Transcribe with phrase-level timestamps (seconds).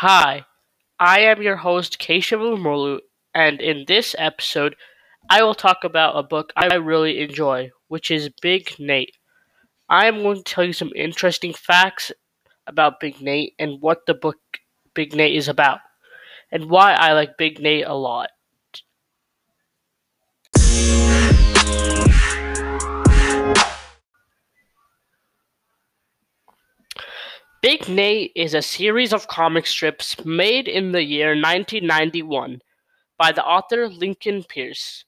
[0.00, 0.44] Hi,
[1.00, 3.00] I am your host Keshav Morlu,
[3.34, 4.76] and in this episode,
[5.28, 9.16] I will talk about a book I really enjoy, which is Big Nate.
[9.88, 12.12] I am going to tell you some interesting facts
[12.68, 14.36] about Big Nate and what the book
[14.94, 15.80] Big Nate is about,
[16.52, 18.30] and why I like Big Nate a lot.
[27.60, 32.62] Big Nate is a series of comic strips made in the year 1991
[33.18, 35.04] by the author Lincoln Pierce.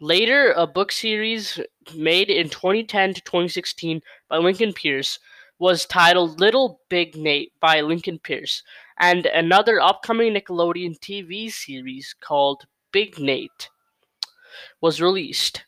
[0.00, 1.60] Later, a book series
[1.94, 5.20] made in 2010 to 2016 by Lincoln Pierce
[5.60, 8.64] was titled Little Big Nate by Lincoln Pierce,
[8.98, 13.70] and another upcoming Nickelodeon TV series called Big Nate
[14.80, 15.64] was released.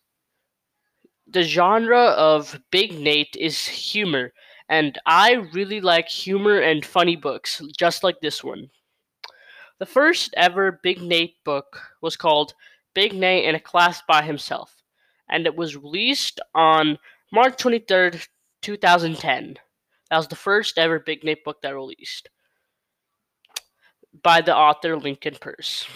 [1.28, 4.32] The genre of Big Nate is humor
[4.68, 8.70] and I really like humor and funny books, just like this one.
[9.78, 12.54] The first ever Big Nate book was called
[12.94, 14.82] Big Nate in a Class by Himself,
[15.28, 16.98] and it was released on
[17.32, 18.26] March 23rd,
[18.62, 19.56] 2010.
[20.10, 22.28] That was the first ever Big Nate book that released
[24.22, 25.86] by the author Lincoln Pearce.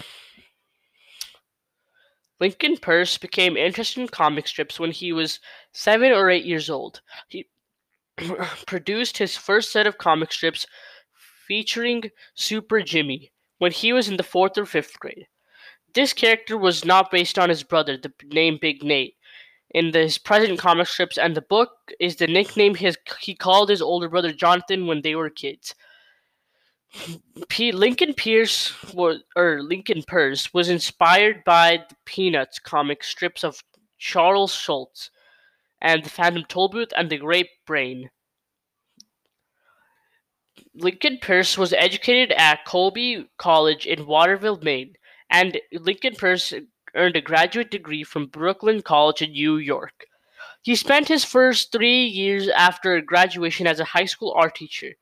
[2.38, 5.40] Lincoln Pearce became interested in comic strips when he was
[5.72, 7.02] seven or eight years old.
[7.28, 7.46] He
[8.66, 10.66] produced his first set of comic strips
[11.46, 15.26] featuring Super Jimmy when he was in the fourth or fifth grade.
[15.94, 19.16] This character was not based on his brother, the name Big Nate,
[19.70, 23.82] in his present comic strips, and the book is the nickname his, he called his
[23.82, 25.74] older brother Jonathan when they were kids.
[27.48, 28.72] P- Lincoln Pierce
[29.36, 33.62] or Lincoln Pearce was inspired by the Peanuts comic strips of
[33.98, 35.10] Charles Schulz
[35.80, 38.10] and the Phantom Tollbooth and the Great Brain.
[40.74, 44.94] Lincoln Pierce was educated at Colby College in Waterville, Maine,
[45.30, 46.54] and Lincoln Pierce
[46.94, 50.06] earned a graduate degree from Brooklyn College in New York.
[50.62, 54.92] He spent his first three years after graduation as a high school art teacher.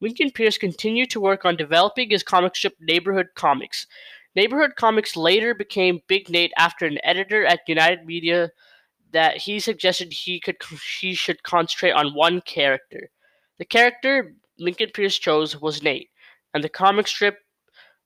[0.00, 3.86] Lincoln Pierce continued to work on developing his comic strip Neighborhood Comics.
[4.34, 8.50] Neighborhood Comics later became Big Nate after an editor at United Media
[9.14, 10.56] that he suggested he could
[11.00, 13.08] he should concentrate on one character.
[13.58, 16.10] The character Lincoln Pierce chose was Nate,
[16.52, 17.38] and the comic strip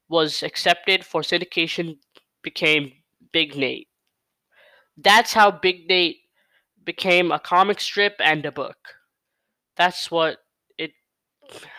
[0.08, 1.96] was accepted for syndication
[2.42, 2.92] became
[3.32, 3.88] Big Nate.
[4.98, 6.18] That's how Big Nate
[6.84, 8.76] became a comic strip and a book.
[9.76, 10.38] That's what
[10.76, 10.92] it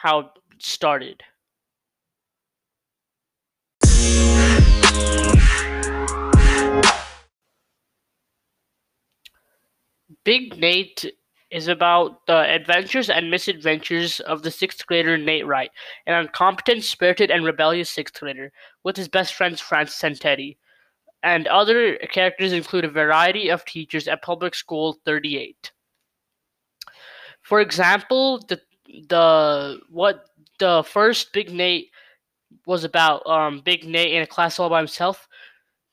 [0.01, 1.21] how it started.
[10.23, 11.05] Big Nate
[11.51, 15.71] is about the adventures and misadventures of the sixth grader Nate Wright,
[16.05, 18.51] an incompetent, spirited, and rebellious sixth grader,
[18.83, 20.57] with his best friends Francis and Teddy.
[21.23, 25.71] And other characters include a variety of teachers at Public School 38.
[27.41, 28.61] For example, the
[29.07, 30.25] the what
[30.59, 31.89] the first Big Nate
[32.65, 35.27] was about, um, Big Nate in a class all by himself.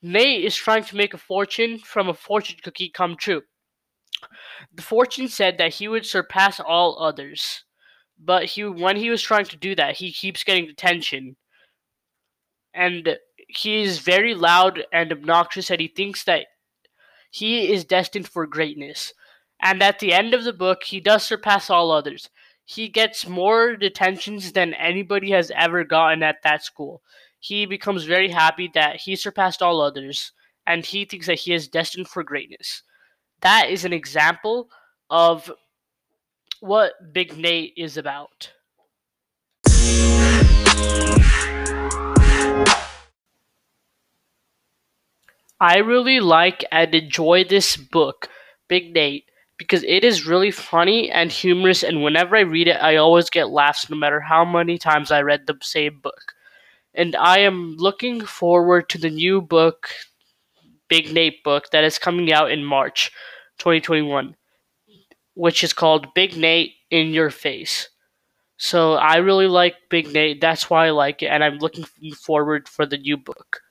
[0.01, 3.41] Nate is trying to make a fortune from a fortune cookie come true.
[4.73, 7.63] The fortune said that he would surpass all others,
[8.17, 11.37] but he when he was trying to do that, he keeps getting detention.
[12.73, 13.17] And
[13.47, 16.47] he is very loud and obnoxious and he thinks that
[17.31, 19.13] he is destined for greatness.
[19.61, 22.29] And at the end of the book, he does surpass all others.
[22.65, 27.01] He gets more detentions than anybody has ever gotten at that school.
[27.39, 30.33] He becomes very happy that he surpassed all others,
[30.65, 32.83] and he thinks that he is destined for greatness
[33.41, 34.69] that is an example
[35.09, 35.51] of
[36.59, 38.51] what Big Nate is about.
[45.59, 48.29] I really like and enjoy this book,
[48.67, 49.25] Big Nate,
[49.57, 53.49] because it is really funny and humorous, and whenever I read it, I always get
[53.49, 56.33] laughs no matter how many times I read the same book.
[56.93, 59.89] And I am looking forward to the new book
[60.89, 63.11] Big Nate book that is coming out in March
[63.59, 64.35] 2021,
[65.33, 67.89] which is called Big Nate in Your Face.
[68.57, 70.41] So I really like Big Nate.
[70.41, 71.85] That's why I like it, and I'm looking
[72.15, 73.61] forward for the new book.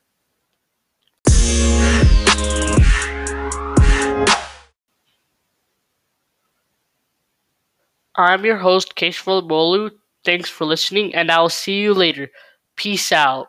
[8.18, 9.90] I'm your host, Keshval Bolu.
[10.24, 12.30] Thanks for listening, and I'll see you later.
[12.74, 13.48] Peace out.